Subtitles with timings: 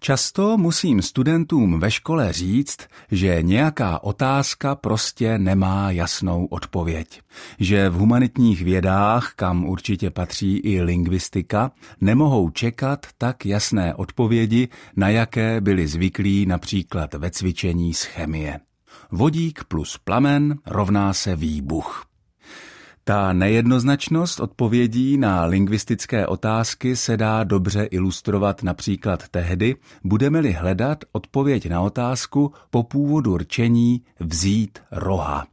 [0.00, 2.78] Často musím studentům ve škole říct,
[3.10, 7.20] že nějaká otázka prostě nemá jasnou odpověď.
[7.58, 15.08] Že v humanitních vědách, kam určitě patří i lingvistika, nemohou čekat tak jasné odpovědi, na
[15.08, 18.60] jaké byli zvyklí například ve cvičení z chemie.
[19.10, 22.08] Vodík plus plamen rovná se výbuch.
[23.08, 31.68] Ta nejednoznačnost odpovědí na lingvistické otázky se dá dobře ilustrovat například tehdy, budeme-li hledat odpověď
[31.68, 35.46] na otázku po původu rčení vzít roha.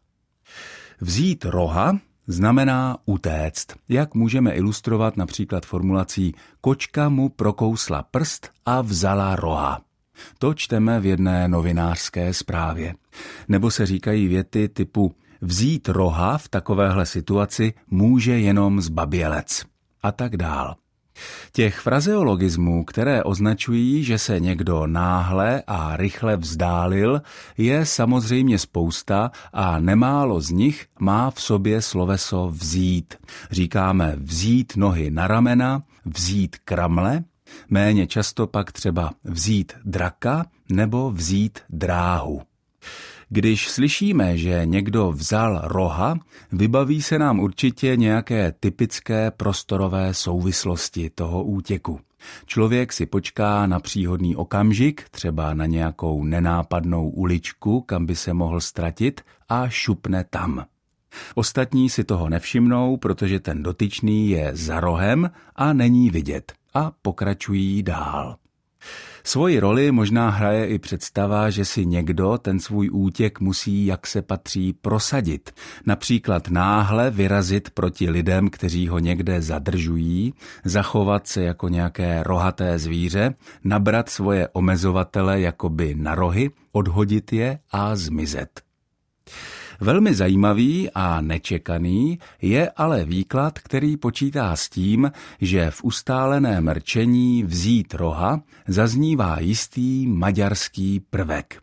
[1.02, 9.36] Vzít roha znamená utéct, jak můžeme ilustrovat například formulací kočka mu prokousla prst a vzala
[9.36, 9.82] roha.
[10.40, 12.96] To čteme v jedné novinářské zprávě.
[13.48, 19.64] Nebo se říkají věty typu Vzít roha v takovéhle situaci může jenom zbabělec.
[20.04, 20.76] A tak dál.
[21.52, 27.22] Těch frazeologismů, které označují, že se někdo náhle a rychle vzdálil,
[27.58, 33.14] je samozřejmě spousta a nemálo z nich má v sobě sloveso vzít.
[33.52, 37.24] Říkáme vzít nohy na ramena, vzít kramle,
[37.70, 42.42] méně často pak třeba vzít draka nebo vzít dráhu.
[43.30, 46.20] Když slyšíme, že někdo vzal roha,
[46.52, 52.00] vybaví se nám určitě nějaké typické prostorové souvislosti toho útěku.
[52.46, 58.62] Člověk si počká na příhodný okamžik, třeba na nějakou nenápadnou uličku, kam by se mohl
[58.62, 60.66] ztratit a šupne tam.
[61.36, 67.84] Ostatní si toho nevšimnou, protože ten dotyčný je za rohem a není vidět a pokračují
[67.84, 68.36] dál.
[69.24, 74.22] Svoji roli možná hraje i představa, že si někdo ten svůj útěk musí, jak se
[74.22, 75.52] patří, prosadit.
[75.86, 83.34] Například náhle vyrazit proti lidem, kteří ho někde zadržují, zachovat se jako nějaké rohaté zvíře,
[83.64, 88.62] nabrat svoje omezovatele jakoby na rohy, odhodit je a zmizet.
[89.80, 95.12] Velmi zajímavý a nečekaný je ale výklad, který počítá s tím,
[95.42, 101.62] že v ustáleném rčení vzít roha zaznívá jistý maďarský prvek.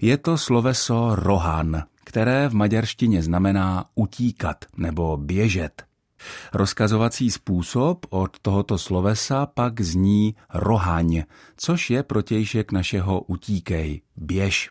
[0.00, 5.91] Je to sloveso rohan, které v maďarštině znamená utíkat nebo běžet.
[6.52, 11.22] Rozkazovací způsob od tohoto slovesa pak zní rohaň,
[11.56, 14.70] což je protějšek našeho utíkej, běž.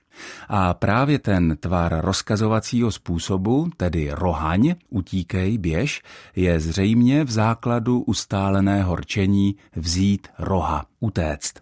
[0.49, 6.01] A právě ten tvar rozkazovacího způsobu, tedy rohaň, utíkej, běž,
[6.35, 11.53] je zřejmě v základu ustáleného rčení vzít roha, utéct.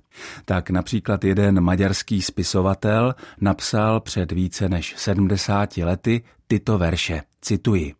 [0.45, 7.98] Tak například jeden maďarský spisovatel napsal před více než 70 lety tyto verše, cituji.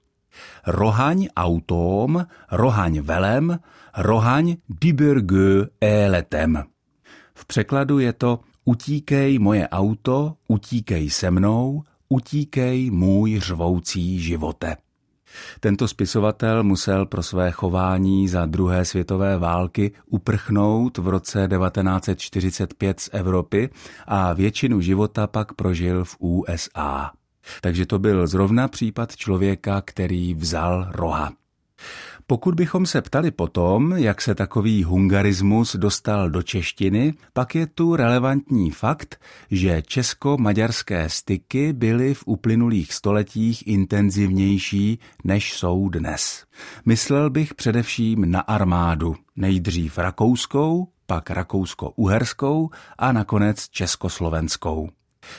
[0.67, 3.59] Rohaň autóm, rohaň velem,
[3.97, 6.63] rohaň dibirgö életem.
[7.33, 14.77] V překladu je to utíkej moje auto, utíkej se mnou, utíkej můj řvoucí živote.
[15.59, 23.09] Tento spisovatel musel pro své chování za druhé světové války uprchnout v roce 1945 z
[23.13, 23.69] Evropy
[24.07, 27.11] a většinu života pak prožil v USA.
[27.61, 31.31] Takže to byl zrovna případ člověka, který vzal roha.
[32.27, 37.95] Pokud bychom se ptali potom, jak se takový hungarismus dostal do češtiny, pak je tu
[37.95, 39.21] relevantní fakt,
[39.51, 46.45] že česko-maďarské styky byly v uplynulých stoletích intenzivnější, než jsou dnes.
[46.85, 54.89] Myslel bych především na armádu, nejdřív rakouskou, pak rakousko-uherskou a nakonec československou.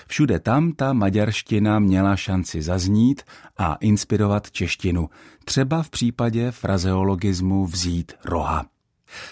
[0.06, 3.22] Všude tam ta maďarština měla šanci zaznít
[3.58, 5.10] a inspirovat češtinu,
[5.44, 8.66] třeba v případě frazeologismu vzít roha.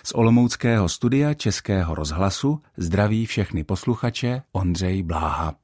[0.04, 5.54] Z Olomouckého studia Českého rozhlasu zdraví všechny posluchače Ondřej Bláha.